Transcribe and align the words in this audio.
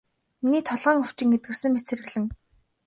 Миний 0.43 0.63
толгойн 0.69 0.99
өвчин 1.03 1.35
эдгэрсэн 1.35 1.71
мэт 1.73 1.85
сэргэлэн. 1.87 2.25